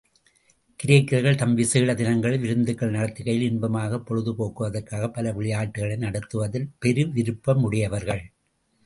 கிரேக்கர் 0.79 1.35
தம் 1.35 1.53
விசேட 1.53 1.93
தினங்களில் 1.93 2.39
விருந்துகள் 2.39 2.89
நடத்துகையில் 2.89 3.45
இன்பமாகப் 3.51 4.05
பொழுது 4.05 4.31
போக்குவதற்குப் 4.35 5.13
பல 5.13 5.31
விளையாட்டுக்களை 5.31 5.95
நடத்துவதில் 5.95 6.67
பெரு 6.79 7.05
விருப்பமுடையவர்கள். 7.07 8.23